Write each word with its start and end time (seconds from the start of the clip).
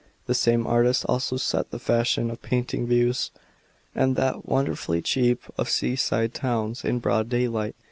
The 0.25 0.33
same 0.33 0.65
artist 0.65 1.05
also 1.07 1.37
set 1.37 1.69
the 1.69 1.77
fashion 1.77 2.31
of 2.31 2.41
painting 2.41 2.87
views— 2.87 3.29
and 3.95 4.15
that 4.15 4.47
wonderfully 4.49 5.03
cheap— 5.03 5.43
of 5.59 5.69
seaside 5.69 6.33
towns 6.33 6.83
in 6.83 6.97
broad 6.97 7.29
day 7.29 7.47
light." 7.47 7.75